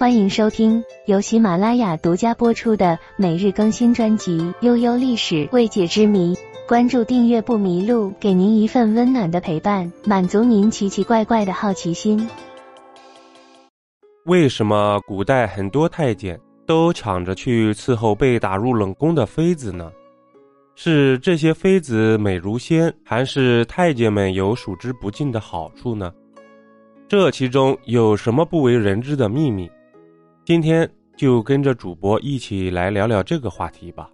[0.00, 6.34] 欢迎收听由喜马拉雅独家播出的每日更新专辑《悠悠历史未解之谜》，
[6.66, 12.26] 关注订阅不迷路，给您一份温暖的陪伴，满足您奇奇怪怪的好奇心。
[14.24, 19.92] 为什么古代很多太监都抢着去伺候被打入冷宫的妃子呢？
[20.76, 26.10] 是这些妃子美如仙，还是太监们有数之不尽的好处呢？
[27.06, 29.70] 这其中有什么不为人知的秘密？
[30.50, 34.10] 今天就跟着主播一起来聊聊这个话题吧。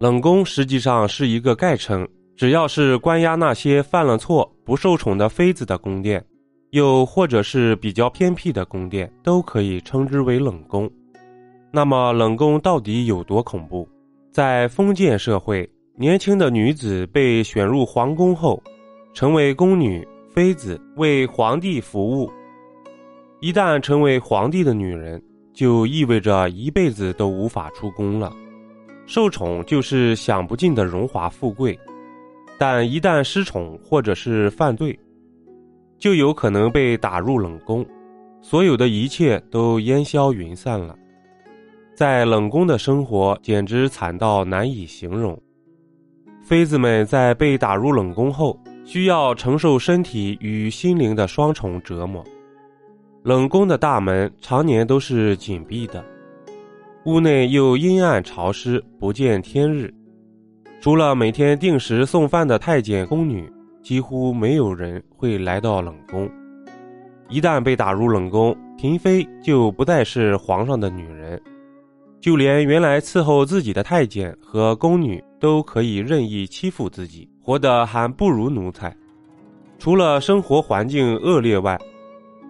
[0.00, 6.20] 冷宫实际上是一个概称，只要是关押那些犯了错不受宠的妃子的宫殿，
[6.70, 10.90] 又或者是比较偏僻的宫殿，都可以称之为冷宫。
[11.70, 13.88] 那么冷宫到底有多恐怖？
[14.32, 18.60] 在封建社会，年轻的女子被选入皇宫后，
[19.14, 22.28] 成为宫女、妃子，为皇帝服务。
[23.40, 25.20] 一旦成为皇帝的女人，
[25.54, 28.30] 就意味着一辈子都无法出宫了。
[29.06, 31.78] 受宠就是享不尽的荣华富贵，
[32.58, 34.96] 但一旦失宠或者是犯罪，
[35.98, 37.84] 就有可能被打入冷宫，
[38.42, 40.94] 所有的一切都烟消云散了。
[41.94, 45.38] 在冷宫的生活简直惨到难以形容。
[46.42, 52.22] 妃子们在被打入冷宫后，需要承受身体与心灵的双重折磨。
[53.22, 56.02] 冷宫的大门常年都是紧闭的，
[57.04, 59.92] 屋内又阴暗潮湿，不见天日。
[60.80, 63.46] 除了每天定时送饭的太监宫女，
[63.82, 66.30] 几乎没有人会来到冷宫。
[67.28, 71.38] 一旦被打入冷宫，嫔妃就不再是皇上的女人，
[72.22, 78.96] 就连原来伺候自己的太监和宫女都可以任意欺负自己，活得还不如奴才。
[79.78, 81.78] 除了生活环境恶劣外，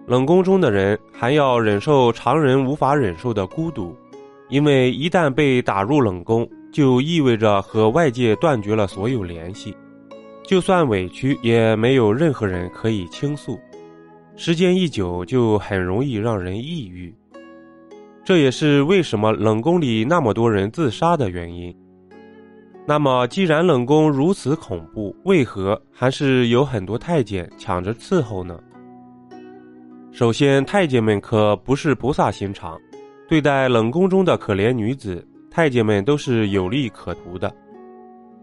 [0.07, 3.95] 冷宫中的人还要忍受常人无法忍受的孤独，
[4.49, 9.75] 因为一旦被打入冷宫，就意味着和外界断绝了所有联系，
[10.43, 13.59] 就算委屈也没有任何人可以倾诉，
[14.35, 17.13] 时间一久就很容易让人抑郁。
[18.25, 21.73] 这也是为什么冷宫里那么多人自杀的原因。
[22.85, 28.59] 那么，既然冷宫如此恐怖，为何还是有很多太监抢着伺候呢？
[30.11, 32.77] 首先，太监们可不是菩萨心肠，
[33.29, 37.53] 对待冷宫中的可怜女子，太监们都是有利可图的。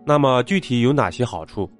[0.05, 1.71] 那么，具体有哪些好处？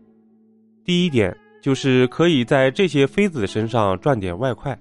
[0.85, 4.79] 第一点就是可以在这些妃子身上赚点外快。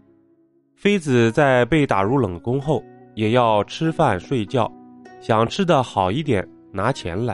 [0.75, 2.83] 妃子在被打入冷宫后，
[3.15, 4.69] 也要吃饭睡觉，
[5.21, 7.33] 想吃的好一点，拿钱来；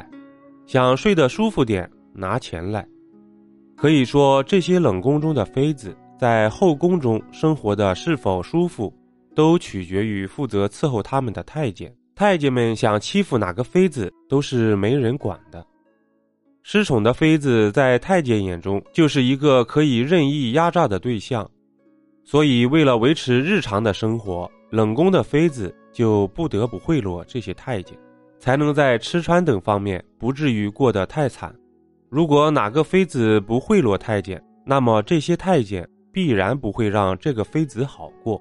[0.67, 2.87] 想睡得舒服点，拿钱来。
[3.75, 5.97] 可以说，这些冷宫中的妃子。
[6.23, 8.93] 在后宫中生活的是否舒服，
[9.35, 11.93] 都取决于负责伺候他们的太监。
[12.15, 15.61] 太监们想欺负哪个妃子，都是没人管的。
[16.61, 21.45] 失宠的妃子在太监眼中就是一个可以任意压榨的对象，
[22.23, 27.97] 所以为了维持日常的生活，冷宫的妃子就不得不贿赂这些太监，
[28.39, 31.53] 才能在吃穿等方面不至于过得太惨。
[32.09, 35.85] 如果哪个妃子不贿赂太监，那么这些太监。
[36.13, 38.39] 必然不会让这个妃子好过，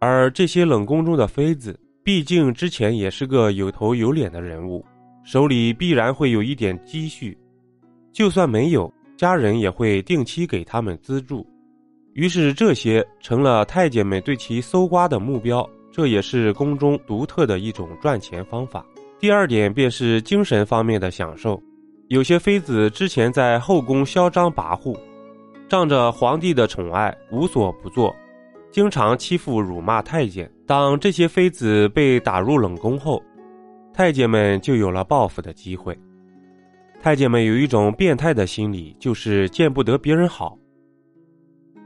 [0.00, 4.84] 而这些冷宫中的妃子，毕竟之前也是个有头有脸的人物，
[5.22, 7.38] 手里必然会有一点积蓄，
[8.12, 11.46] 就算没有，家人也会定期给他们资助，
[12.14, 18.84] 于是这些成了太监们对其搜刮的目标，这也是宫中独特的一种赚钱方法。
[19.20, 21.62] 第二点便是精神方面的享受，
[22.08, 24.98] 有些妃子之前在后宫嚣张跋扈。
[25.70, 28.12] 仗着皇帝的宠爱，无所不作，
[28.72, 30.50] 经常欺负辱骂太监。
[30.66, 33.22] 当这些妃子被打入冷宫后，
[33.94, 35.96] 太监们就有了报复的机会。
[37.00, 40.58] 太监们有一种变态的心理，就是见不得别人好。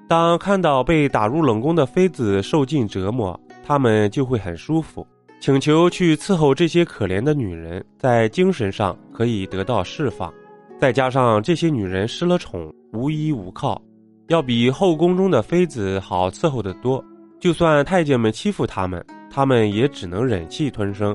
[0.08, 5.06] 当看到被打入冷宫的妃子受尽折磨，他们就会很舒服，
[5.40, 10.32] 请求去伺候这些可怜的女人，在精神上可以得到释放。
[10.78, 12.74] 再加上这些女人失了宠。
[12.94, 13.82] 无依无靠，
[14.28, 17.04] 要比后宫中的妃子好伺候得多。
[17.40, 21.12] 就算太监们欺负他们，他们也只能忍气吞声；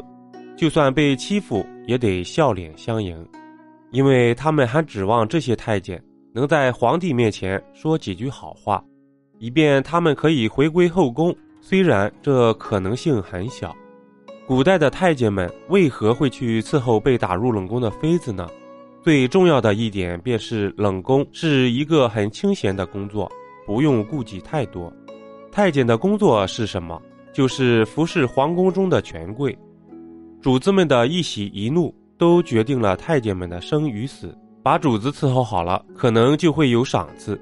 [0.57, 3.25] 就算被欺负，也得笑脸相迎，
[3.91, 5.99] 因为他们还指望这些太监
[6.33, 8.83] 能在皇帝面前说几句好话，
[9.39, 11.33] 以便他们可以回归后宫。
[11.61, 13.75] 虽然这可能性很小。
[14.47, 18.47] 古代的太监们为何会去伺候被打入冷宫的妃子呢？
[19.01, 23.31] 最重要的一点便是，冷宫是一个很清闲的工作，
[23.65, 24.91] 不用顾忌太多。
[25.51, 27.01] 太监的工作是什么？
[27.31, 29.57] 就是服侍皇宫中的权贵，
[30.41, 34.37] 主子们的一喜一怒都决定了太监们的生与死。
[34.61, 37.33] 把主子伺候好了，可能就会有赏赐；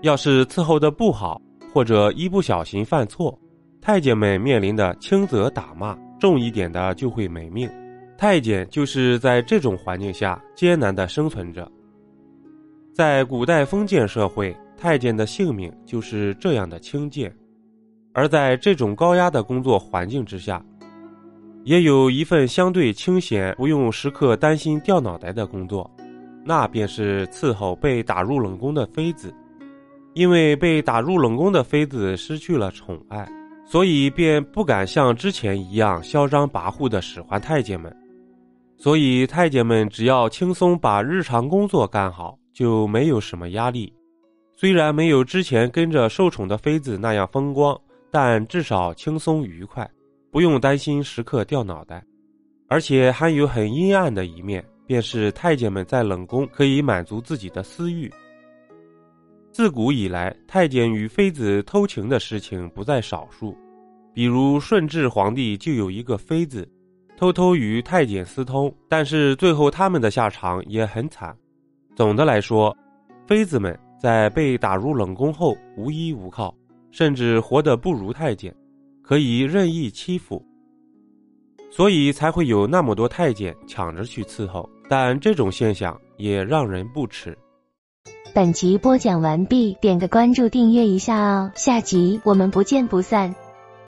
[0.00, 1.40] 要是伺候的不好，
[1.74, 3.38] 或者一不小心犯错，
[3.82, 7.68] 太监们面临的轻则打骂，重一点的就会没命。
[8.16, 11.70] 太监就是在这种环境下艰难的生存着。
[12.92, 17.34] 在古代封建社会，太监的性命就是这样的轻贱。
[18.12, 20.62] 而在这种高压的工作环境之下，
[21.64, 25.90] 也有一份相对清闲、不用时刻担心掉脑袋的工作，
[26.44, 29.34] 那便是伺候被打入冷宫的妃子。
[30.14, 33.26] 因为被打入冷宫的妃子失去了宠爱，
[33.64, 37.90] 所以便不敢像之前一样嚣张跋扈地使唤太监们。
[38.82, 43.92] 所以太监们只要轻松把日常工作干好，就没有什么压力。
[44.56, 47.80] 虽然没有之前跟着受宠的妃子那样风光。
[48.14, 49.90] 但至少轻松愉快，
[50.30, 52.04] 不用担心时刻掉脑袋，
[52.68, 58.12] 而且还有很阴暗的一面，便是太监们在冷宫可以满足自己的私欲。
[59.50, 63.56] 自古以来，太监与妃子偷情的事情不在少数，
[64.12, 66.70] 比如顺治皇帝就有一个妃子，
[67.22, 71.32] 偷偷与太监私通，但是最后他们的下场也很惨。
[71.94, 72.76] 总的来说，
[73.28, 76.52] 妃子们在被打入冷宫后无依无靠。
[76.90, 78.52] 甚至活得不如太监，
[79.04, 80.44] 可以任意欺负，
[81.70, 84.68] 所以才会有那么多太监抢着去伺候。
[84.88, 87.38] 但这种现象也让人不齿。
[88.34, 93.32] 本集播讲完毕，点个关注，订阅一下哦，下集我们不见不散。